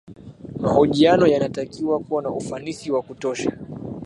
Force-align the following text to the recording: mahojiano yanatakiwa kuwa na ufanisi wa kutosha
mahojiano 0.59 1.27
yanatakiwa 1.27 1.99
kuwa 1.99 2.21
na 2.21 2.29
ufanisi 2.29 2.91
wa 2.91 3.01
kutosha 3.01 3.51